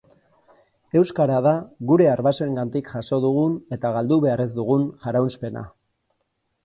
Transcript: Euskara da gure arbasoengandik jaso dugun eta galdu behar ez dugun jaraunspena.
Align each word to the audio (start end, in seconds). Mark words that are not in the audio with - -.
Euskara 1.01 1.35
da 1.47 1.51
gure 1.91 2.07
arbasoengandik 2.13 2.89
jaso 2.95 3.21
dugun 3.29 3.55
eta 3.77 3.93
galdu 3.99 4.21
behar 4.25 4.43
ez 4.47 4.51
dugun 4.61 4.89
jaraunspena. 5.05 5.65